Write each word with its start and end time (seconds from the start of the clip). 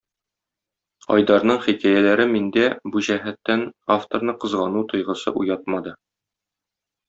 Айдарның 1.15 1.59
хикәяләре 1.65 2.25
миндә, 2.33 2.65
бу 2.95 3.03
җәһәттән, 3.09 3.69
авторны 3.99 4.37
кызгану 4.47 4.85
тойгысы 4.95 5.39
уятмады. 5.45 5.99